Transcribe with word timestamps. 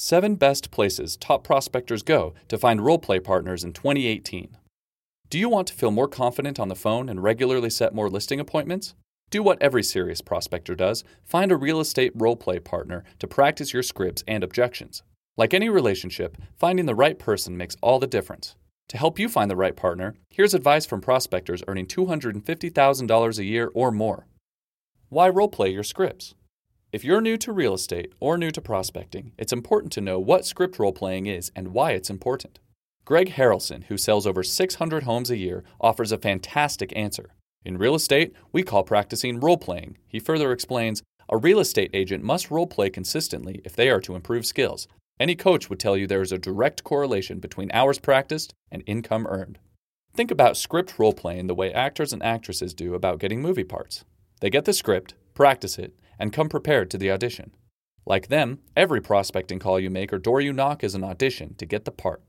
Seven 0.00 0.36
best 0.36 0.70
places 0.70 1.16
top 1.16 1.42
prospectors 1.42 2.04
go 2.04 2.32
to 2.46 2.56
find 2.56 2.78
roleplay 2.78 3.22
partners 3.22 3.64
in 3.64 3.72
2018. 3.72 4.56
Do 5.28 5.40
you 5.40 5.48
want 5.48 5.66
to 5.66 5.74
feel 5.74 5.90
more 5.90 6.06
confident 6.06 6.60
on 6.60 6.68
the 6.68 6.76
phone 6.76 7.08
and 7.08 7.20
regularly 7.20 7.68
set 7.68 7.96
more 7.96 8.08
listing 8.08 8.38
appointments? 8.38 8.94
Do 9.30 9.42
what 9.42 9.60
every 9.60 9.82
serious 9.82 10.20
prospector 10.20 10.76
does 10.76 11.02
find 11.24 11.50
a 11.50 11.56
real 11.56 11.80
estate 11.80 12.16
roleplay 12.16 12.62
partner 12.62 13.02
to 13.18 13.26
practice 13.26 13.72
your 13.72 13.82
scripts 13.82 14.22
and 14.28 14.44
objections. 14.44 15.02
Like 15.36 15.52
any 15.52 15.68
relationship, 15.68 16.38
finding 16.56 16.86
the 16.86 16.94
right 16.94 17.18
person 17.18 17.56
makes 17.56 17.76
all 17.82 17.98
the 17.98 18.06
difference. 18.06 18.54
To 18.90 18.98
help 18.98 19.18
you 19.18 19.28
find 19.28 19.50
the 19.50 19.56
right 19.56 19.74
partner, 19.74 20.14
here's 20.30 20.54
advice 20.54 20.86
from 20.86 21.00
prospectors 21.00 21.64
earning 21.66 21.86
$250,000 21.86 23.38
a 23.38 23.44
year 23.44 23.68
or 23.74 23.90
more. 23.90 24.28
Why 25.08 25.28
roleplay 25.28 25.72
your 25.72 25.82
scripts? 25.82 26.36
If 26.90 27.04
you're 27.04 27.20
new 27.20 27.36
to 27.38 27.52
real 27.52 27.74
estate 27.74 28.14
or 28.18 28.38
new 28.38 28.50
to 28.50 28.62
prospecting, 28.62 29.32
it's 29.36 29.52
important 29.52 29.92
to 29.92 30.00
know 30.00 30.18
what 30.18 30.46
script 30.46 30.78
role 30.78 30.92
playing 30.92 31.26
is 31.26 31.52
and 31.54 31.68
why 31.68 31.90
it's 31.92 32.08
important. 32.08 32.60
Greg 33.04 33.34
Harrelson, 33.34 33.84
who 33.84 33.98
sells 33.98 34.26
over 34.26 34.42
600 34.42 35.02
homes 35.02 35.30
a 35.30 35.36
year, 35.36 35.64
offers 35.82 36.12
a 36.12 36.18
fantastic 36.18 36.90
answer. 36.96 37.34
In 37.62 37.76
real 37.76 37.94
estate, 37.94 38.32
we 38.52 38.62
call 38.62 38.84
practicing 38.84 39.38
role 39.38 39.58
playing. 39.58 39.98
He 40.06 40.18
further 40.18 40.50
explains 40.50 41.02
a 41.28 41.36
real 41.36 41.60
estate 41.60 41.90
agent 41.92 42.24
must 42.24 42.50
role 42.50 42.66
play 42.66 42.88
consistently 42.88 43.60
if 43.66 43.76
they 43.76 43.90
are 43.90 44.00
to 44.00 44.14
improve 44.14 44.46
skills. 44.46 44.88
Any 45.20 45.34
coach 45.36 45.68
would 45.68 45.78
tell 45.78 45.94
you 45.94 46.06
there 46.06 46.22
is 46.22 46.32
a 46.32 46.38
direct 46.38 46.84
correlation 46.84 47.38
between 47.38 47.70
hours 47.72 47.98
practiced 47.98 48.54
and 48.70 48.82
income 48.86 49.26
earned. 49.26 49.58
Think 50.14 50.30
about 50.30 50.56
script 50.56 50.98
role 50.98 51.12
playing 51.12 51.48
the 51.48 51.54
way 51.54 51.70
actors 51.70 52.14
and 52.14 52.22
actresses 52.22 52.72
do 52.72 52.94
about 52.94 53.18
getting 53.18 53.42
movie 53.42 53.62
parts. 53.62 54.06
They 54.40 54.48
get 54.48 54.64
the 54.64 54.72
script, 54.72 55.12
practice 55.34 55.78
it, 55.78 55.92
and 56.18 56.32
come 56.32 56.48
prepared 56.48 56.90
to 56.90 56.98
the 56.98 57.10
audition. 57.10 57.52
Like 58.08 58.28
them, 58.28 58.60
every 58.74 59.02
prospecting 59.02 59.58
call 59.58 59.78
you 59.78 59.90
make 59.90 60.12
or 60.12 60.18
door 60.18 60.40
you 60.40 60.52
knock 60.52 60.82
is 60.82 60.94
an 60.94 61.04
audition 61.04 61.54
to 61.56 61.66
get 61.66 61.84
the 61.84 61.90
part. 61.90 62.22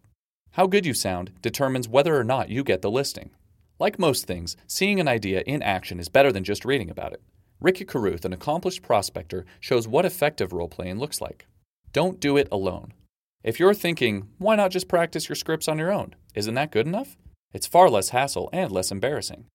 How 0.52 0.68
good 0.68 0.86
you 0.86 0.94
sound 0.94 1.32
determines 1.42 1.88
whether 1.88 2.18
or 2.18 2.24
not 2.24 2.50
you 2.50 2.64
get 2.64 2.82
the 2.82 2.92
listing. 2.92 3.32
Like 3.80 3.98
most 3.98 4.28
things, 4.28 4.58
seeing 4.68 5.00
an 5.00 5.08
idea 5.08 5.42
in 5.48 5.64
action 5.64 6.00
is 6.00 6.10
better 6.10 6.34
than 6.34 6.44
just 6.44 6.66
reading 6.66 6.90
about 6.90 7.14
it. 7.14 7.22
Ricky 7.62 7.86
Carruth, 7.86 8.26
an 8.26 8.34
accomplished 8.34 8.82
prospector, 8.82 9.46
shows 9.62 9.88
what 9.88 10.06
effective 10.06 10.52
role 10.52 10.68
playing 10.68 11.00
looks 11.00 11.22
like. 11.22 11.48
Don't 11.94 12.20
do 12.20 12.36
it 12.36 12.50
alone. 12.52 12.94
If 13.42 13.58
you're 13.58 13.74
thinking, 13.74 14.28
why 14.38 14.58
not 14.58 14.72
just 14.72 14.90
practice 14.90 15.30
your 15.30 15.38
scripts 15.38 15.70
on 15.70 15.80
your 15.80 15.94
own? 15.94 16.14
Isn't 16.36 16.56
that 16.56 16.72
good 16.72 16.88
enough? 16.88 17.16
It's 17.54 17.68
far 17.68 17.90
less 17.90 18.10
hassle 18.10 18.50
and 18.52 18.70
less 18.70 18.92
embarrassing. 18.92 19.46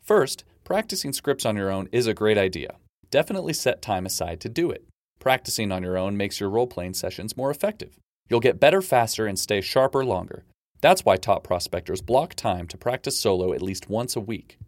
First, 0.00 0.44
practicing 0.62 1.12
scripts 1.12 1.44
on 1.44 1.56
your 1.56 1.70
own 1.70 1.88
is 1.90 2.06
a 2.06 2.14
great 2.14 2.38
idea 2.38 2.76
definitely 3.12 3.52
set 3.52 3.80
time 3.80 4.04
aside 4.04 4.40
to 4.40 4.48
do 4.48 4.72
it. 4.72 4.84
Practicing 5.20 5.70
on 5.70 5.84
your 5.84 5.96
own 5.96 6.16
makes 6.16 6.40
your 6.40 6.50
role 6.50 6.66
playing 6.66 6.94
sessions 6.94 7.36
more 7.36 7.52
effective. 7.52 7.96
You'll 8.28 8.40
get 8.40 8.58
better 8.58 8.82
faster 8.82 9.28
and 9.28 9.38
stay 9.38 9.60
sharper 9.60 10.04
longer. 10.04 10.44
That's 10.80 11.04
why 11.04 11.16
top 11.16 11.44
prospectors 11.44 12.02
block 12.02 12.34
time 12.34 12.66
to 12.66 12.76
practice 12.76 13.20
solo 13.20 13.52
at 13.52 13.62
least 13.62 13.88
once 13.88 14.16
a 14.16 14.20
week. 14.20 14.58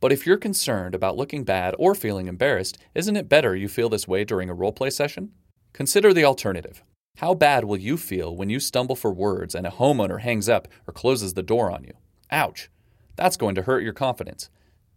But 0.00 0.10
if 0.10 0.26
you're 0.26 0.38
concerned 0.38 0.94
about 0.94 1.16
looking 1.16 1.44
bad 1.44 1.76
or 1.78 1.94
feeling 1.94 2.26
embarrassed, 2.26 2.78
isn't 2.94 3.16
it 3.16 3.28
better 3.28 3.54
you 3.54 3.68
feel 3.68 3.88
this 3.88 4.08
way 4.08 4.24
during 4.24 4.50
a 4.50 4.56
roleplay 4.56 4.90
session? 4.92 5.30
Consider 5.72 6.12
the 6.12 6.24
alternative. 6.24 6.82
How 7.18 7.34
bad 7.34 7.64
will 7.64 7.76
you 7.76 7.96
feel 7.98 8.34
when 8.34 8.48
you 8.48 8.58
stumble 8.58 8.96
for 8.96 9.12
words 9.12 9.54
and 9.54 9.66
a 9.66 9.70
homeowner 9.70 10.20
hangs 10.20 10.48
up 10.48 10.66
or 10.88 10.94
closes 10.94 11.34
the 11.34 11.42
door 11.42 11.70
on 11.70 11.84
you? 11.84 11.92
Ouch! 12.30 12.70
That's 13.16 13.36
going 13.36 13.54
to 13.56 13.62
hurt 13.62 13.82
your 13.82 13.92
confidence. 13.92 14.48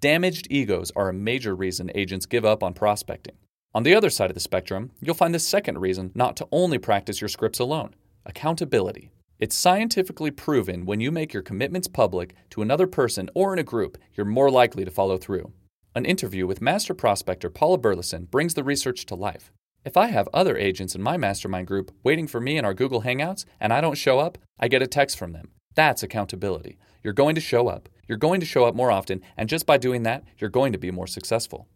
Damaged 0.03 0.47
egos 0.49 0.91
are 0.97 1.07
a 1.07 1.13
major 1.13 1.55
reason 1.55 1.89
agents 1.95 2.25
give 2.25 2.43
up 2.43 2.61
on 2.61 2.73
prospecting. 2.73 3.35
On 3.73 3.83
the 3.83 3.95
other 3.95 4.09
side 4.09 4.29
of 4.29 4.33
the 4.33 4.41
spectrum, 4.41 4.91
you'll 4.99 5.15
find 5.15 5.33
the 5.33 5.39
second 5.39 5.77
reason 5.77 6.11
not 6.13 6.35
to 6.35 6.47
only 6.51 6.77
practice 6.77 7.21
your 7.21 7.29
scripts 7.29 7.59
alone 7.59 7.95
accountability. 8.25 9.11
It's 9.39 9.55
scientifically 9.55 10.29
proven 10.29 10.85
when 10.85 10.99
you 10.99 11.09
make 11.09 11.31
your 11.31 11.41
commitments 11.41 11.87
public 11.87 12.35
to 12.49 12.61
another 12.61 12.85
person 12.85 13.29
or 13.33 13.53
in 13.53 13.59
a 13.59 13.63
group, 13.63 13.97
you're 14.13 14.25
more 14.25 14.51
likely 14.51 14.83
to 14.83 14.91
follow 14.91 15.17
through. 15.17 15.53
An 15.95 16.03
interview 16.03 16.45
with 16.45 16.61
master 16.61 16.93
prospector 16.93 17.49
Paula 17.49 17.77
Burleson 17.77 18.25
brings 18.25 18.55
the 18.55 18.63
research 18.65 19.05
to 19.05 19.15
life. 19.15 19.53
If 19.85 19.95
I 19.95 20.07
have 20.07 20.27
other 20.33 20.57
agents 20.57 20.95
in 20.95 21.01
my 21.01 21.15
mastermind 21.15 21.67
group 21.67 21.93
waiting 22.03 22.27
for 22.27 22.41
me 22.41 22.57
in 22.57 22.65
our 22.65 22.73
Google 22.73 23.03
Hangouts 23.03 23.45
and 23.57 23.71
I 23.71 23.79
don't 23.79 23.97
show 23.97 24.19
up, 24.19 24.37
I 24.59 24.67
get 24.67 24.81
a 24.81 24.87
text 24.87 25.17
from 25.17 25.31
them. 25.31 25.51
That's 25.75 26.03
accountability. 26.03 26.77
You're 27.03 27.13
going 27.13 27.35
to 27.35 27.41
show 27.41 27.69
up. 27.69 27.87
You're 28.07 28.17
going 28.17 28.39
to 28.39 28.45
show 28.45 28.65
up 28.65 28.75
more 28.75 28.91
often, 28.91 29.21
and 29.37 29.47
just 29.47 29.65
by 29.65 29.77
doing 29.77 30.03
that, 30.03 30.23
you're 30.37 30.49
going 30.49 30.71
to 30.73 30.77
be 30.77 30.91
more 30.91 31.07
successful. 31.07 31.67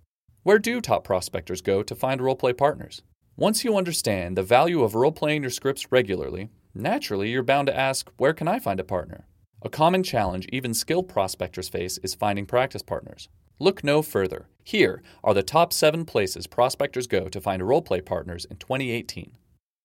Where 0.43 0.59
do 0.59 0.81
top 0.81 1.03
prospectors 1.03 1.61
go 1.61 1.83
to 1.83 1.95
find 1.95 2.21
roleplay 2.21 2.57
partners? 2.57 3.01
Once 3.35 3.63
you 3.63 3.77
understand 3.77 4.35
the 4.35 4.43
value 4.43 4.83
of 4.83 4.93
roleplaying 4.93 5.41
your 5.41 5.49
scripts 5.49 5.91
regularly, 5.91 6.49
naturally 6.73 7.29
you're 7.29 7.43
bound 7.43 7.67
to 7.67 7.77
ask, 7.77 8.09
where 8.17 8.33
can 8.33 8.47
I 8.47 8.59
find 8.59 8.79
a 8.79 8.83
partner? 8.83 9.27
A 9.61 9.69
common 9.69 10.03
challenge 10.03 10.47
even 10.51 10.73
skilled 10.73 11.07
prospectors 11.07 11.69
face 11.69 11.97
is 11.99 12.15
finding 12.15 12.45
practice 12.45 12.81
partners. 12.81 13.29
Look 13.59 13.83
no 13.83 14.01
further. 14.01 14.47
Here 14.63 15.01
are 15.23 15.33
the 15.33 15.44
top 15.44 15.73
seven 15.73 16.05
places 16.05 16.45
prospectors 16.45 17.07
go 17.07 17.27
to 17.27 17.41
find 17.41 17.61
roleplay 17.61 18.05
partners 18.05 18.45
in 18.45 18.57
2018. 18.57 19.31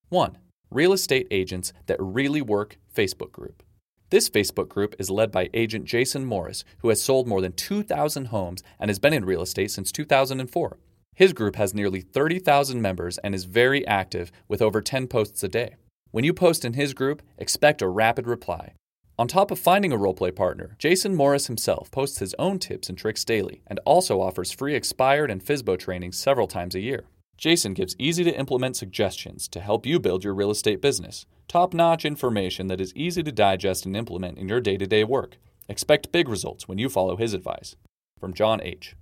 1. 0.09 0.39
Real 0.71 0.93
estate 0.93 1.27
agents 1.31 1.73
that 1.87 1.97
really 1.99 2.43
work 2.43 2.79
Facebook 2.95 3.33
group. 3.33 3.63
This 4.13 4.29
Facebook 4.29 4.69
group 4.69 4.95
is 4.99 5.09
led 5.09 5.33
by 5.33 5.49
agent 5.55 5.87
Jason 5.87 6.27
Morris, 6.27 6.65
who 6.81 6.91
has 6.91 7.01
sold 7.01 7.27
more 7.27 7.41
than 7.41 7.55
2,000 7.55 8.27
homes 8.27 8.63
and 8.79 8.91
has 8.91 8.99
been 8.99 9.15
in 9.15 9.25
real 9.25 9.41
estate 9.41 9.71
since 9.71 9.91
2004. 9.91 10.77
His 11.15 11.33
group 11.33 11.57
has 11.57 11.73
nearly 11.73 12.03
30,000 12.03 12.83
members 12.83 13.17
and 13.17 13.35
is 13.35 13.45
very 13.45 13.87
active 13.87 14.31
with 14.49 14.61
over 14.61 14.83
10 14.83 15.07
posts 15.07 15.43
a 15.43 15.49
day. 15.49 15.77
When 16.11 16.25
you 16.25 16.35
post 16.35 16.63
in 16.63 16.75
his 16.75 16.93
group, 16.93 17.23
expect 17.39 17.81
a 17.81 17.89
rapid 17.89 18.27
reply. 18.27 18.75
On 19.19 19.27
top 19.27 19.51
of 19.51 19.59
finding 19.59 19.95
a 19.95 19.99
roleplay 19.99 20.37
partner, 20.37 20.77
Jason 20.79 21.15
Morris 21.15 21.47
himself 21.47 21.91
posts 21.91 22.19
his 22.19 22.35
own 22.39 22.59
tips 22.59 22.91
and 22.91 22.99
tricks 22.99 23.25
daily 23.25 23.63
and 23.67 23.81
also 23.87 24.21
offers 24.21 24.53
free 24.53 24.75
expired 24.75 25.31
and 25.31 25.43
FSBO 25.43 25.79
trainings 25.79 26.19
several 26.19 26.47
times 26.47 26.75
a 26.75 26.81
year. 26.81 27.05
Jason 27.37 27.75
gives 27.75 27.97
easy 27.99 28.25
to 28.25 28.39
implement 28.39 28.77
suggestions 28.77 29.49
to 29.49 29.61
help 29.61 29.85
you 29.85 29.99
build 29.99 30.25
your 30.25 30.35
real 30.35 30.51
estate 30.51 30.81
business. 30.81 31.27
Top 31.49 31.75
notch 31.75 32.05
information 32.05 32.69
that 32.69 32.81
is 32.81 32.95
easy 32.95 33.23
to 33.23 33.33
digest 33.33 33.85
and 33.85 33.97
implement 33.97 34.39
in 34.39 34.49
your 34.49 34.61
day 34.61 34.77
to 34.77 34.87
day 34.87 35.05
work. 35.05 35.39
Expect 35.69 36.13
big 36.13 36.29
results 36.29 36.69
when 36.69 36.79
you 36.79 36.89
follow 36.89 37.17
his 37.17 37.35
advice. 37.35 37.77
From 38.19 38.35
John 38.35 38.61
H. 38.63 38.95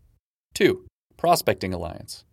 2. 0.54 0.86
Prospecting 1.16 1.74
Alliance. 1.74 2.24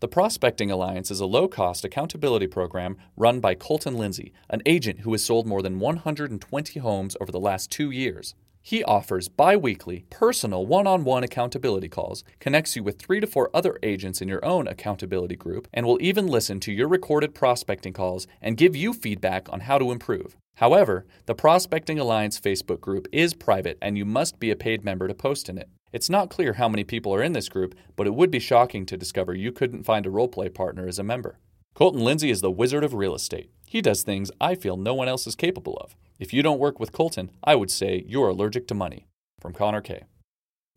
The 0.00 0.08
Prospecting 0.08 0.70
Alliance 0.70 1.10
is 1.10 1.20
a 1.20 1.26
low 1.26 1.48
cost 1.48 1.84
accountability 1.84 2.46
program 2.46 2.98
run 3.16 3.40
by 3.40 3.54
Colton 3.54 3.96
Lindsay, 3.96 4.32
an 4.50 4.62
agent 4.66 5.00
who 5.00 5.12
has 5.12 5.24
sold 5.24 5.46
more 5.46 5.62
than 5.62 5.80
120 5.80 6.80
homes 6.80 7.16
over 7.20 7.32
the 7.32 7.40
last 7.40 7.70
two 7.70 7.90
years. 7.90 8.34
He 8.66 8.82
offers 8.82 9.28
bi 9.28 9.56
weekly, 9.56 10.06
personal, 10.10 10.66
one 10.66 10.88
on 10.88 11.04
one 11.04 11.22
accountability 11.22 11.88
calls, 11.88 12.24
connects 12.40 12.74
you 12.74 12.82
with 12.82 12.98
three 12.98 13.20
to 13.20 13.26
four 13.28 13.48
other 13.54 13.78
agents 13.80 14.20
in 14.20 14.26
your 14.26 14.44
own 14.44 14.66
accountability 14.66 15.36
group, 15.36 15.68
and 15.72 15.86
will 15.86 16.02
even 16.02 16.26
listen 16.26 16.58
to 16.58 16.72
your 16.72 16.88
recorded 16.88 17.32
prospecting 17.32 17.92
calls 17.92 18.26
and 18.42 18.56
give 18.56 18.74
you 18.74 18.92
feedback 18.92 19.46
on 19.52 19.60
how 19.60 19.78
to 19.78 19.92
improve. 19.92 20.36
However, 20.56 21.06
the 21.26 21.34
Prospecting 21.36 22.00
Alliance 22.00 22.40
Facebook 22.40 22.80
group 22.80 23.06
is 23.12 23.34
private 23.34 23.78
and 23.80 23.96
you 23.96 24.04
must 24.04 24.40
be 24.40 24.50
a 24.50 24.56
paid 24.56 24.84
member 24.84 25.06
to 25.06 25.14
post 25.14 25.48
in 25.48 25.58
it. 25.58 25.68
It's 25.92 26.10
not 26.10 26.28
clear 26.28 26.54
how 26.54 26.68
many 26.68 26.82
people 26.82 27.14
are 27.14 27.22
in 27.22 27.34
this 27.34 27.48
group, 27.48 27.76
but 27.94 28.08
it 28.08 28.14
would 28.16 28.32
be 28.32 28.40
shocking 28.40 28.84
to 28.86 28.96
discover 28.96 29.32
you 29.32 29.52
couldn't 29.52 29.84
find 29.84 30.06
a 30.06 30.10
roleplay 30.10 30.52
partner 30.52 30.88
as 30.88 30.98
a 30.98 31.04
member. 31.04 31.38
Colton 31.74 32.02
Lindsay 32.02 32.30
is 32.30 32.40
the 32.40 32.50
wizard 32.50 32.82
of 32.82 32.94
real 32.94 33.14
estate. 33.14 33.48
He 33.66 33.82
does 33.82 34.04
things 34.04 34.30
I 34.40 34.54
feel 34.54 34.76
no 34.76 34.94
one 34.94 35.08
else 35.08 35.26
is 35.26 35.34
capable 35.34 35.76
of. 35.78 35.96
If 36.20 36.32
you 36.32 36.42
don't 36.42 36.60
work 36.60 36.78
with 36.78 36.92
Colton, 36.92 37.30
I 37.42 37.56
would 37.56 37.70
say 37.70 38.04
you're 38.06 38.28
allergic 38.28 38.68
to 38.68 38.74
money. 38.74 39.06
From 39.40 39.52
Connor 39.52 39.80
K. 39.82 40.04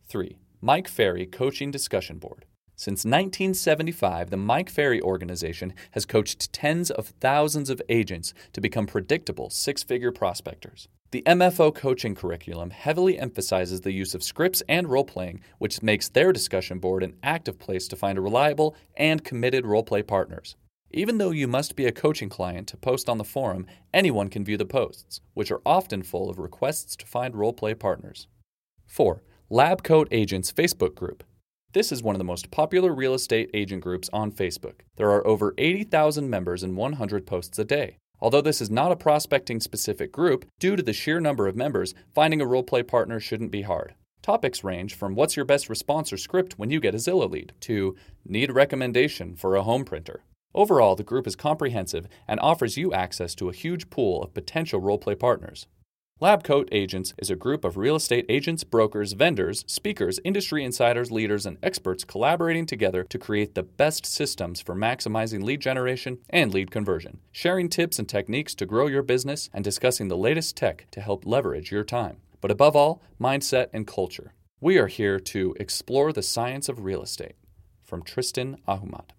3. 0.08 0.38
Mike 0.60 0.88
Ferry 0.88 1.26
Coaching 1.26 1.72
Discussion 1.72 2.18
Board. 2.18 2.46
Since 2.76 3.06
1975, 3.06 4.30
the 4.30 4.38
Mike 4.38 4.70
Ferry 4.70 5.02
organization 5.02 5.74
has 5.92 6.06
coached 6.06 6.52
tens 6.52 6.90
of 6.90 7.10
thousands 7.20 7.70
of 7.70 7.82
agents 7.90 8.34
to 8.54 8.62
become 8.62 8.88
predictable 8.88 9.50
six 9.50 9.84
figure 9.84 10.12
prospectors. 10.12 10.88
The 11.12 11.24
MFO 11.26 11.74
coaching 11.76 12.16
curriculum 12.16 12.70
heavily 12.70 13.20
emphasizes 13.20 13.82
the 13.82 13.92
use 13.92 14.16
of 14.16 14.24
scripts 14.24 14.64
and 14.68 14.88
role 14.88 15.04
playing, 15.04 15.42
which 15.58 15.84
makes 15.84 16.10
their 16.10 16.32
discussion 16.32 16.80
board 16.80 17.04
an 17.04 17.16
active 17.22 17.60
place 17.60 17.88
to 17.90 17.96
find 17.96 18.18
reliable 18.18 18.76
and 18.96 19.24
committed 19.24 19.66
role 19.66 19.84
play 19.84 20.02
partners. 20.02 20.56
Even 20.92 21.20
though 21.20 21.30
you 21.30 21.48
must 21.48 21.76
be 21.76 21.86
a 21.86 21.92
coaching 21.92 22.30
client 22.30 22.68
to 22.68 22.78
post 22.78 23.10
on 23.10 23.20
the 23.20 23.24
forum, 23.24 23.68
anyone 23.94 24.28
can 24.28 24.44
view 24.44 24.58
the 24.58 24.66
posts, 24.66 25.22
which 25.36 25.52
are 25.52 25.62
often 25.64 26.02
full 26.02 26.30
of 26.30 26.40
requests 26.40 26.96
to 26.96 27.06
find 27.06 27.36
roleplay 27.36 27.78
partners. 27.78 28.28
4. 28.88 29.22
Lab 29.52 29.84
Coat 29.84 30.08
Agents 30.10 30.52
Facebook 30.52 30.96
Group. 30.96 31.24
This 31.74 31.92
is 31.92 32.02
one 32.02 32.16
of 32.16 32.20
the 32.20 32.24
most 32.24 32.50
popular 32.50 32.92
real 32.92 33.14
estate 33.14 33.52
agent 33.54 33.84
groups 33.84 34.10
on 34.12 34.32
Facebook. 34.32 34.82
There 34.96 35.12
are 35.12 35.26
over 35.28 35.54
80,000 35.60 36.28
members 36.28 36.64
and 36.64 36.76
100 36.76 37.28
posts 37.28 37.60
a 37.60 37.64
day. 37.64 37.98
Although 38.20 38.42
this 38.42 38.60
is 38.60 38.72
not 38.72 38.92
a 38.92 38.96
prospecting 38.96 39.60
specific 39.60 40.12
group, 40.12 40.46
due 40.60 40.76
to 40.76 40.82
the 40.82 40.92
sheer 40.92 41.20
number 41.20 41.48
of 41.48 41.56
members, 41.56 41.94
finding 42.16 42.42
a 42.42 42.46
roleplay 42.46 42.86
partner 42.86 43.20
shouldn't 43.20 43.52
be 43.52 43.62
hard. 43.62 43.94
Topics 44.24 44.64
range 44.64 44.96
from 44.96 45.14
what's 45.14 45.36
your 45.36 45.46
best 45.46 45.70
response 45.70 46.12
or 46.12 46.18
script 46.18 46.58
when 46.58 46.72
you 46.72 46.80
get 46.80 46.96
a 46.96 46.98
Zillow 46.98 47.30
lead 47.30 47.54
to 47.62 47.96
need 48.26 48.52
recommendation 48.52 49.36
for 49.36 49.56
a 49.56 49.64
home 49.64 49.86
printer. 49.86 50.24
Overall, 50.56 50.96
the 50.96 51.04
group 51.04 51.28
is 51.28 51.36
comprehensive 51.36 52.08
and 52.28 52.40
offers 52.40 52.78
you 52.78 52.92
access 52.94 53.36
to 53.36 53.50
a 53.50 53.54
huge 53.54 53.90
pool 53.90 54.24
of 54.24 54.34
potential 54.34 54.82
roleplay 54.82 55.18
partners. 55.18 55.68
LabCoat 56.22 56.68
Agents 56.74 57.14
is 57.18 57.30
a 57.30 57.36
group 57.36 57.64
of 57.64 57.78
real 57.78 57.96
estate 57.96 58.26
agents, 58.28 58.66
brokers, 58.66 59.14
vendors, 59.14 59.64
speakers, 59.68 60.20
industry 60.26 60.66
insiders, 60.66 61.12
leaders, 61.14 61.46
and 61.46 61.58
experts 61.64 62.04
collaborating 62.04 62.66
together 62.66 63.06
to 63.06 63.18
create 63.18 63.56
the 63.56 63.64
best 63.64 64.06
systems 64.06 64.60
for 64.60 64.76
maximizing 64.76 65.44
lead 65.44 65.62
generation 65.62 66.18
and 66.30 66.54
lead 66.54 66.72
conversion, 66.72 67.20
sharing 67.32 67.70
tips 67.70 68.00
and 68.00 68.10
techniques 68.10 68.54
to 68.56 68.66
grow 68.66 68.88
your 68.88 69.02
business, 69.02 69.50
and 69.54 69.64
discussing 69.64 70.10
the 70.10 70.18
latest 70.18 70.58
tech 70.58 70.88
to 70.92 71.00
help 71.00 71.26
leverage 71.26 71.72
your 71.72 71.86
time. 71.86 72.18
But 72.42 72.52
above 72.52 72.76
all, 72.76 73.02
mindset 73.18 73.68
and 73.72 73.88
culture. 73.88 74.34
We 74.60 74.78
are 74.78 74.88
here 74.88 75.22
to 75.22 75.56
explore 75.58 76.12
the 76.12 76.22
science 76.22 76.68
of 76.68 76.84
real 76.84 77.02
estate. 77.02 77.36
From 77.82 78.04
Tristan 78.04 78.58
Ahumada. 78.68 79.12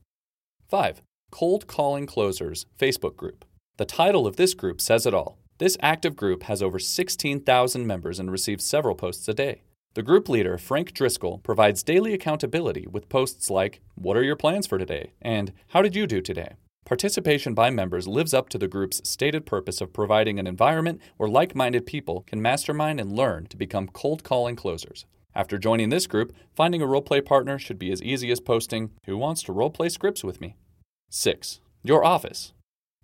5. 0.69 1.01
Cold 1.31 1.67
Calling 1.67 2.07
Closers 2.07 2.67
Facebook 2.79 3.17
Group. 3.17 3.45
The 3.77 3.85
title 3.85 4.27
of 4.27 4.37
this 4.37 4.55
group 4.55 4.81
says 4.81 5.07
it 5.07 5.15
all. 5.15 5.39
This 5.59 5.77
active 5.81 6.17
group 6.17 6.43
has 6.45 6.63
over 6.63 6.79
16,000 6.79 7.87
members 7.87 8.19
and 8.19 8.31
receives 8.31 8.65
several 8.65 8.95
posts 8.95 9.29
a 9.29 9.35
day. 9.35 9.63
The 9.95 10.03
group 10.03 10.29
leader, 10.29 10.59
Frank 10.59 10.93
Driscoll, 10.93 11.39
provides 11.39 11.83
daily 11.83 12.13
accountability 12.13 12.87
with 12.91 13.09
posts 13.09 13.51
like, 13.51 13.81
What 13.95 14.17
are 14.17 14.23
your 14.23 14.37
plans 14.37 14.67
for 14.67 14.79
today? 14.79 15.13
and 15.21 15.53
How 15.69 15.83
did 15.83 15.95
you 15.95 16.07
do 16.07 16.21
today? 16.21 16.55
Participation 16.85 17.55
by 17.55 17.71
members 17.71 18.09
lives 18.09 18.35
up 18.35 18.49
to 18.49 18.59
the 18.59 18.69
group's 18.69 19.01
stated 19.09 19.47
purpose 19.47 19.81
of 19.81 19.93
providing 19.93 20.39
an 20.39 20.47
environment 20.47 21.01
where 21.17 21.29
like 21.29 21.55
minded 21.55 21.87
people 21.87 22.23
can 22.27 22.43
mastermind 22.43 22.99
and 23.01 23.13
learn 23.13 23.47
to 23.47 23.57
become 23.57 23.89
cold 23.89 24.25
calling 24.25 24.57
closers. 24.57 25.07
After 25.35 25.59
joining 25.59 25.91
this 25.91 26.07
group, 26.09 26.33
finding 26.55 26.83
a 26.83 26.87
roleplay 26.87 27.25
partner 27.25 27.59
should 27.59 27.79
be 27.79 27.93
as 27.93 28.03
easy 28.03 28.31
as 28.33 28.41
posting, 28.41 28.91
Who 29.07 29.17
wants 29.17 29.43
to 29.45 29.53
roleplay 29.53 29.91
scripts 29.91 30.25
with 30.25 30.41
me? 30.41 30.57
6. 31.13 31.59
Your 31.83 32.05
office. 32.05 32.53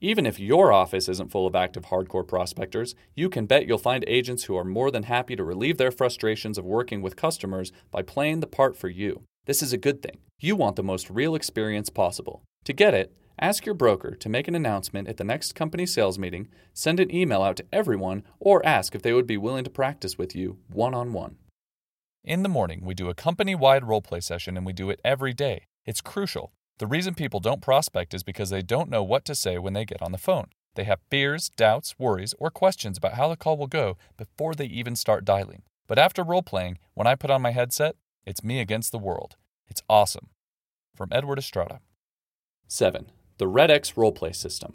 Even 0.01 0.27
if 0.27 0.39
your 0.39 0.73
office 0.73 1.09
isn't 1.09 1.33
full 1.33 1.45
of 1.45 1.57
active 1.57 1.87
hardcore 1.87 2.27
prospectors, 2.27 2.95
you 3.17 3.29
can 3.29 3.47
bet 3.47 3.67
you'll 3.67 3.79
find 3.79 4.05
agents 4.07 4.45
who 4.45 4.57
are 4.57 4.65
more 4.65 4.93
than 4.93 5.03
happy 5.03 5.35
to 5.35 5.43
relieve 5.43 5.77
their 5.77 5.91
frustrations 5.91 6.57
of 6.57 6.65
working 6.65 7.03
with 7.03 7.17
customers 7.17 7.73
by 7.91 8.03
playing 8.03 8.39
the 8.39 8.47
part 8.47 8.77
for 8.77 8.89
you. 8.89 9.25
This 9.47 9.61
is 9.61 9.73
a 9.73 9.77
good 9.77 10.03
thing. 10.03 10.19
You 10.39 10.55
want 10.55 10.77
the 10.77 10.85
most 10.85 11.11
real 11.11 11.35
experience 11.35 11.91
possible. 11.91 12.45
To 12.67 12.73
get 12.73 12.95
it, 12.95 13.13
ask 13.41 13.67
your 13.67 13.75
broker 13.75 14.15
to 14.15 14.29
make 14.29 14.47
an 14.47 14.55
announcement 14.55 15.09
at 15.09 15.17
the 15.17 15.25
next 15.25 15.57
company 15.57 15.85
sales 15.85 16.17
meeting, 16.17 16.47
send 16.73 17.01
an 17.01 17.13
email 17.13 17.43
out 17.43 17.57
to 17.57 17.67
everyone, 17.73 18.23
or 18.39 18.65
ask 18.65 18.95
if 18.95 19.03
they 19.03 19.13
would 19.13 19.27
be 19.27 19.37
willing 19.37 19.65
to 19.65 19.71
practice 19.71 20.17
with 20.17 20.37
you 20.37 20.59
one 20.69 20.95
on 20.95 21.13
one. 21.13 21.39
In 22.23 22.45
the 22.45 22.49
morning, 22.49 22.83
we 22.85 22.95
do 22.95 23.09
a 23.09 23.15
company 23.15 23.57
wide 23.57 23.83
roleplay 23.83 24.23
session 24.23 24.57
and 24.57 24.65
we 24.65 24.73
do 24.73 24.91
it 24.91 25.01
every 25.05 25.33
day. 25.33 25.65
It's 25.85 26.01
crucial. 26.01 26.53
The 26.79 26.87
reason 26.87 27.15
people 27.15 27.41
don't 27.41 27.63
prospect 27.63 28.13
is 28.13 28.23
because 28.23 28.51
they 28.51 28.61
don't 28.61 28.91
know 28.91 29.03
what 29.03 29.25
to 29.25 29.35
say 29.35 29.57
when 29.57 29.73
they 29.73 29.87
get 29.87 30.03
on 30.03 30.13
the 30.13 30.19
phone. 30.19 30.49
They 30.75 30.85
have 30.85 31.01
fears, 31.11 31.49
doubts, 31.49 31.99
worries, 31.99 32.35
or 32.39 32.51
questions 32.51 32.99
about 32.99 33.15
how 33.15 33.29
the 33.29 33.37
call 33.37 33.57
will 33.57 33.67
go 33.67 33.97
before 34.19 34.55
they 34.55 34.67
even 34.67 34.95
start 34.95 35.25
dialing. 35.25 35.63
But 35.87 35.99
after 35.99 36.23
role 36.23 36.43
playing, 36.43 36.77
when 36.93 37.07
I 37.07 37.15
put 37.15 37.31
on 37.31 37.41
my 37.41 37.53
headset, 37.53 37.97
it's 38.27 38.45
me 38.45 38.61
against 38.61 38.93
the 38.93 38.99
world. 38.99 39.37
It's 39.69 39.83
awesome. 39.89 40.29
From 40.95 41.09
Edward 41.13 41.39
Estrada. 41.39 41.81
7. 42.69 43.11
The 43.39 43.49
Red 43.49 43.71
RedX 43.71 43.95
Roleplay 43.95 44.35
System. 44.35 44.75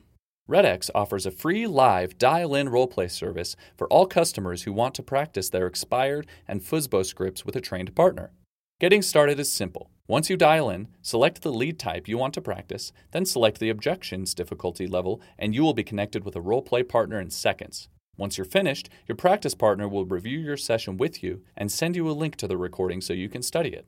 RedX 0.49 0.89
offers 0.95 1.27
a 1.27 1.31
free 1.31 1.67
live 1.67 2.17
dial 2.17 2.55
in 2.55 2.67
roleplay 2.67 3.11
service 3.11 3.55
for 3.77 3.87
all 3.89 4.07
customers 4.07 4.63
who 4.63 4.73
want 4.73 4.95
to 4.95 5.03
practice 5.03 5.49
their 5.49 5.67
expired 5.67 6.25
and 6.47 6.61
FSBO 6.61 7.05
scripts 7.05 7.45
with 7.45 7.55
a 7.55 7.61
trained 7.61 7.95
partner. 7.95 8.31
Getting 8.79 9.03
started 9.03 9.39
is 9.39 9.51
simple. 9.51 9.90
Once 10.07 10.29
you 10.29 10.35
dial 10.35 10.69
in, 10.69 10.87
select 11.01 11.41
the 11.41 11.53
lead 11.53 11.79
type 11.79 12.07
you 12.07 12.17
want 12.17 12.33
to 12.33 12.41
practice, 12.41 12.91
then 13.11 13.25
select 13.25 13.59
the 13.59 13.69
objections 13.69 14.33
difficulty 14.33 14.87
level, 14.87 15.21
and 15.37 15.55
you 15.55 15.61
will 15.61 15.73
be 15.73 15.83
connected 15.83 16.23
with 16.25 16.35
a 16.35 16.41
roleplay 16.41 16.87
partner 16.87 17.19
in 17.19 17.29
seconds. 17.29 17.87
Once 18.17 18.37
you're 18.37 18.45
finished, 18.45 18.89
your 19.07 19.15
practice 19.15 19.55
partner 19.55 19.87
will 19.87 20.05
review 20.05 20.37
your 20.37 20.57
session 20.57 20.97
with 20.97 21.23
you 21.23 21.41
and 21.55 21.71
send 21.71 21.95
you 21.95 22.09
a 22.09 22.11
link 22.11 22.35
to 22.35 22.47
the 22.47 22.57
recording 22.57 22.99
so 22.99 23.13
you 23.13 23.29
can 23.29 23.41
study 23.41 23.69
it. 23.69 23.87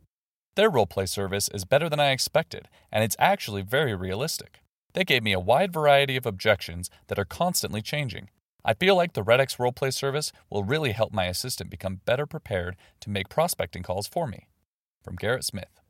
Their 0.55 0.71
roleplay 0.71 1.09
service 1.09 1.49
is 1.53 1.65
better 1.65 1.89
than 1.89 1.99
I 1.99 2.11
expected, 2.11 2.69
and 2.91 3.03
it's 3.03 3.15
actually 3.19 3.63
very 3.63 3.95
realistic. 3.95 4.61
They 4.93 5.03
gave 5.03 5.23
me 5.23 5.33
a 5.33 5.39
wide 5.39 5.73
variety 5.73 6.15
of 6.15 6.25
objections 6.25 6.89
that 7.07 7.19
are 7.19 7.25
constantly 7.25 7.81
changing. 7.81 8.29
I 8.63 8.75
feel 8.75 8.95
like 8.95 9.13
the 9.13 9.23
RedX 9.23 9.57
roleplay 9.57 9.91
service 9.91 10.31
will 10.49 10.63
really 10.63 10.91
help 10.91 11.11
my 11.11 11.25
assistant 11.25 11.69
become 11.69 12.01
better 12.05 12.25
prepared 12.25 12.77
to 13.01 13.09
make 13.09 13.27
prospecting 13.27 13.83
calls 13.83 14.07
for 14.07 14.27
me. 14.27 14.47
From 15.03 15.15
Garrett 15.15 15.43
Smith. 15.43 15.82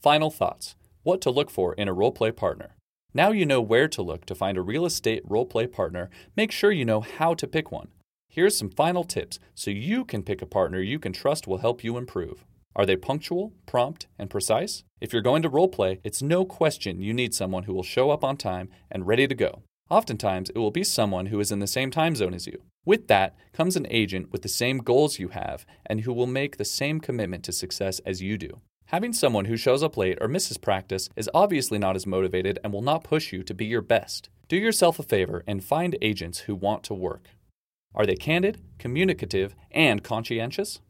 Final 0.00 0.30
thoughts 0.30 0.76
What 1.02 1.20
to 1.22 1.30
look 1.30 1.50
for 1.50 1.74
in 1.74 1.88
a 1.88 1.94
roleplay 1.94 2.34
partner. 2.34 2.76
Now 3.14 3.30
you 3.30 3.46
know 3.46 3.60
where 3.60 3.88
to 3.88 4.02
look 4.02 4.26
to 4.26 4.34
find 4.34 4.58
a 4.58 4.62
real 4.62 4.84
estate 4.84 5.26
roleplay 5.26 5.72
partner, 5.72 6.10
make 6.36 6.52
sure 6.52 6.70
you 6.70 6.84
know 6.84 7.00
how 7.00 7.34
to 7.34 7.46
pick 7.46 7.72
one. 7.72 7.88
Here's 8.28 8.58
some 8.58 8.70
final 8.70 9.04
tips 9.04 9.38
so 9.54 9.70
you 9.70 10.04
can 10.04 10.22
pick 10.22 10.42
a 10.42 10.46
partner 10.46 10.80
you 10.80 10.98
can 10.98 11.12
trust 11.12 11.46
will 11.46 11.58
help 11.58 11.82
you 11.82 11.96
improve. 11.96 12.44
Are 12.74 12.84
they 12.84 12.96
punctual, 12.96 13.54
prompt, 13.64 14.06
and 14.18 14.28
precise? 14.28 14.84
If 15.00 15.12
you're 15.12 15.22
going 15.22 15.40
to 15.42 15.50
roleplay, 15.50 15.98
it's 16.04 16.20
no 16.20 16.44
question 16.44 17.00
you 17.00 17.14
need 17.14 17.32
someone 17.34 17.62
who 17.62 17.72
will 17.72 17.82
show 17.82 18.10
up 18.10 18.22
on 18.22 18.36
time 18.36 18.68
and 18.90 19.06
ready 19.06 19.26
to 19.26 19.34
go. 19.34 19.62
Oftentimes, 19.88 20.50
it 20.50 20.58
will 20.58 20.70
be 20.70 20.84
someone 20.84 21.26
who 21.26 21.40
is 21.40 21.50
in 21.50 21.60
the 21.60 21.66
same 21.66 21.90
time 21.90 22.14
zone 22.14 22.34
as 22.34 22.46
you. 22.46 22.60
With 22.84 23.08
that 23.08 23.34
comes 23.54 23.76
an 23.76 23.86
agent 23.88 24.30
with 24.30 24.42
the 24.42 24.48
same 24.48 24.78
goals 24.78 25.18
you 25.18 25.28
have 25.28 25.64
and 25.86 26.02
who 26.02 26.12
will 26.12 26.26
make 26.26 26.58
the 26.58 26.64
same 26.66 27.00
commitment 27.00 27.44
to 27.44 27.52
success 27.52 27.98
as 28.00 28.20
you 28.20 28.36
do. 28.36 28.60
Having 28.90 29.14
someone 29.14 29.46
who 29.46 29.56
shows 29.56 29.82
up 29.82 29.96
late 29.96 30.16
or 30.20 30.28
misses 30.28 30.58
practice 30.58 31.10
is 31.16 31.28
obviously 31.34 31.76
not 31.76 31.96
as 31.96 32.06
motivated 32.06 32.60
and 32.62 32.72
will 32.72 32.82
not 32.82 33.02
push 33.02 33.32
you 33.32 33.42
to 33.42 33.52
be 33.52 33.66
your 33.66 33.82
best. 33.82 34.28
Do 34.46 34.56
yourself 34.56 35.00
a 35.00 35.02
favor 35.02 35.42
and 35.44 35.64
find 35.64 35.98
agents 36.00 36.40
who 36.40 36.54
want 36.54 36.84
to 36.84 36.94
work. 36.94 37.30
Are 37.96 38.06
they 38.06 38.14
candid, 38.14 38.62
communicative, 38.78 39.56
and 39.72 40.04
conscientious? 40.04 40.80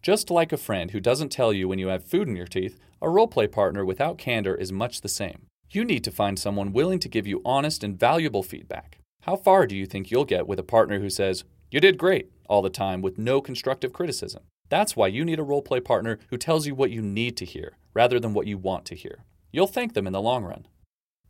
Just 0.00 0.30
like 0.30 0.50
a 0.50 0.56
friend 0.56 0.92
who 0.92 1.00
doesn't 1.00 1.28
tell 1.28 1.52
you 1.52 1.68
when 1.68 1.78
you 1.78 1.88
have 1.88 2.04
food 2.04 2.26
in 2.26 2.36
your 2.36 2.46
teeth, 2.46 2.80
a 3.02 3.06
roleplay 3.06 3.52
partner 3.52 3.84
without 3.84 4.16
candor 4.16 4.54
is 4.54 4.72
much 4.72 5.02
the 5.02 5.08
same. 5.08 5.46
You 5.70 5.84
need 5.84 6.04
to 6.04 6.10
find 6.10 6.38
someone 6.38 6.72
willing 6.72 7.00
to 7.00 7.08
give 7.08 7.26
you 7.26 7.42
honest 7.44 7.84
and 7.84 8.00
valuable 8.00 8.42
feedback. 8.42 8.98
How 9.22 9.36
far 9.36 9.66
do 9.66 9.76
you 9.76 9.84
think 9.84 10.10
you'll 10.10 10.24
get 10.24 10.46
with 10.46 10.58
a 10.58 10.64
partner 10.64 11.00
who 11.00 11.10
says, 11.10 11.44
You 11.70 11.80
did 11.80 11.98
great, 11.98 12.30
all 12.48 12.62
the 12.62 12.70
time 12.70 13.02
with 13.02 13.18
no 13.18 13.42
constructive 13.42 13.92
criticism? 13.92 14.42
That's 14.72 14.96
why 14.96 15.08
you 15.08 15.26
need 15.26 15.38
a 15.38 15.44
roleplay 15.44 15.84
partner 15.84 16.18
who 16.30 16.38
tells 16.38 16.66
you 16.66 16.74
what 16.74 16.90
you 16.90 17.02
need 17.02 17.36
to 17.36 17.44
hear 17.44 17.76
rather 17.92 18.18
than 18.18 18.32
what 18.32 18.46
you 18.46 18.56
want 18.56 18.86
to 18.86 18.94
hear. 18.94 19.26
You'll 19.52 19.66
thank 19.66 19.92
them 19.92 20.06
in 20.06 20.14
the 20.14 20.20
long 20.22 20.44
run. 20.44 20.66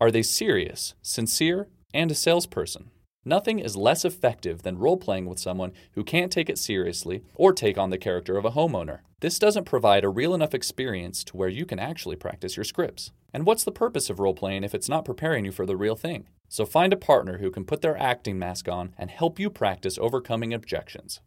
Are 0.01 0.13
they 0.13 0.23
serious, 0.23 0.95
sincere, 1.03 1.67
and 1.93 2.09
a 2.13 2.15
salesperson? 2.15 2.93
Nothing 3.25 3.59
is 3.59 3.75
less 3.75 4.05
effective 4.05 4.63
than 4.63 4.79
role 4.79 4.97
playing 4.97 5.27
with 5.27 5.41
someone 5.41 5.73
who 5.95 6.05
can't 6.05 6.31
take 6.31 6.49
it 6.49 6.57
seriously 6.57 7.25
or 7.35 7.53
take 7.53 7.77
on 7.77 7.91
the 7.91 7.99
character 7.99 8.37
of 8.37 8.45
a 8.45 8.53
homeowner. 8.53 9.01
This 9.19 9.41
doesn't 9.41 9.65
provide 9.65 10.05
a 10.05 10.09
real 10.09 10.35
enough 10.35 10.55
experience 10.55 11.25
to 11.25 11.37
where 11.37 11.49
you 11.49 11.67
can 11.67 11.81
actually 11.81 12.15
practice 12.15 12.57
your 12.57 12.63
scripts. 12.63 13.11
And 13.35 13.45
what's 13.45 13.65
the 13.65 13.73
purpose 13.73 14.09
of 14.09 14.21
role 14.21 14.35
playing 14.35 14.63
if 14.63 14.73
it's 14.73 14.89
not 14.89 15.05
preparing 15.05 15.45
you 15.45 15.51
for 15.51 15.67
the 15.67 15.77
real 15.77 15.97
thing? 15.97 16.29
So 16.49 16.65
find 16.65 16.93
a 16.93 16.97
partner 16.97 17.39
who 17.39 17.51
can 17.51 17.65
put 17.65 17.83
their 17.83 17.99
acting 18.01 18.39
mask 18.39 18.69
on 18.69 18.95
and 18.97 19.11
help 19.11 19.41
you 19.41 19.51
practice 19.51 19.99
overcoming 19.99 20.55
objections. 20.55 21.21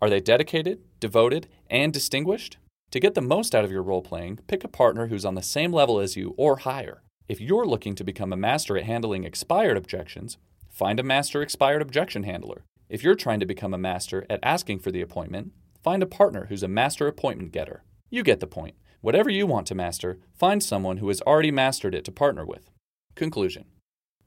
Are 0.00 0.08
they 0.08 0.20
dedicated, 0.20 0.80
devoted, 1.00 1.48
and 1.70 1.92
distinguished? 1.92 2.58
To 2.90 3.00
get 3.00 3.14
the 3.14 3.20
most 3.20 3.54
out 3.54 3.64
of 3.64 3.70
your 3.70 3.82
role 3.82 4.02
playing, 4.02 4.40
pick 4.46 4.64
a 4.64 4.68
partner 4.68 5.08
who's 5.08 5.24
on 5.24 5.34
the 5.34 5.42
same 5.42 5.72
level 5.72 6.00
as 6.00 6.16
you 6.16 6.34
or 6.36 6.58
higher. 6.58 7.02
If 7.28 7.40
you're 7.40 7.66
looking 7.66 7.94
to 7.96 8.04
become 8.04 8.32
a 8.32 8.36
master 8.36 8.78
at 8.78 8.84
handling 8.84 9.24
expired 9.24 9.76
objections, 9.76 10.38
find 10.70 10.98
a 10.98 11.02
master 11.02 11.42
expired 11.42 11.82
objection 11.82 12.22
handler. 12.22 12.64
If 12.88 13.02
you're 13.02 13.14
trying 13.14 13.40
to 13.40 13.46
become 13.46 13.74
a 13.74 13.78
master 13.78 14.24
at 14.30 14.40
asking 14.42 14.78
for 14.78 14.90
the 14.90 15.02
appointment, 15.02 15.52
find 15.82 16.02
a 16.02 16.06
partner 16.06 16.46
who's 16.48 16.62
a 16.62 16.68
master 16.68 17.06
appointment 17.06 17.52
getter. 17.52 17.82
You 18.08 18.22
get 18.22 18.40
the 18.40 18.46
point. 18.46 18.74
Whatever 19.00 19.28
you 19.28 19.46
want 19.46 19.66
to 19.66 19.74
master, 19.74 20.18
find 20.34 20.62
someone 20.62 20.96
who 20.96 21.08
has 21.08 21.20
already 21.22 21.50
mastered 21.50 21.94
it 21.94 22.04
to 22.06 22.12
partner 22.12 22.44
with. 22.46 22.70
Conclusion 23.14 23.66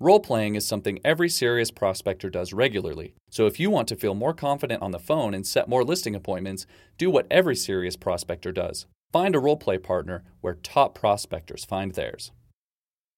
Role 0.02 0.20
playing 0.20 0.56
is 0.56 0.66
something 0.66 0.98
every 1.06 1.30
serious 1.30 1.70
prospector 1.70 2.32
does 2.32 2.54
regularly, 2.54 3.14
so 3.30 3.46
if 3.46 3.60
you 3.60 3.70
want 3.70 3.88
to 3.90 3.96
feel 3.96 4.16
more 4.16 4.34
confident 4.34 4.82
on 4.82 4.90
the 4.90 4.98
phone 4.98 5.36
and 5.36 5.46
set 5.46 5.70
more 5.70 5.84
listing 5.84 6.16
appointments, 6.16 6.66
do 6.98 7.12
what 7.12 7.28
every 7.30 7.56
serious 7.56 7.96
prospector 7.96 8.52
does 8.52 8.88
find 9.14 9.36
a 9.36 9.40
role 9.40 9.58
play 9.58 9.78
partner 9.78 10.24
where 10.40 10.56
top 10.56 10.96
prospectors 10.96 11.66
find 11.66 11.94
theirs. 11.94 12.32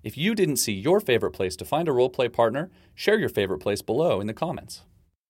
If 0.03 0.17
you 0.17 0.35
didn't 0.35 0.57
see 0.57 0.73
your 0.73 0.99
favorite 0.99 1.31
place 1.31 1.55
to 1.55 1.63
find 1.63 1.87
a 1.87 1.93
role 1.93 2.09
play 2.09 2.27
partner, 2.27 2.69
share 2.93 3.17
your 3.17 3.29
favorite 3.29 3.59
place 3.59 3.81
below 3.81 4.19
in 4.19 4.27
the 4.27 4.33
comments. 4.33 4.81